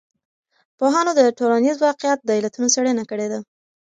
[0.77, 3.39] پوهانو د ټولنیز واقعیت د علتونو څېړنه کړې ده.